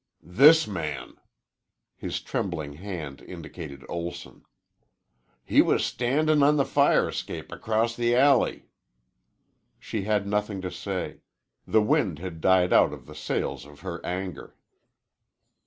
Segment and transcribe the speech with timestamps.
[0.33, 1.17] "This man."
[1.95, 4.43] His trembling hand indicated Olson.
[5.43, 8.65] "He was standin' on the fire escape acrost the alley."
[9.77, 11.19] She had nothing to say.
[11.67, 14.55] The wind had died out of the sails of her anger.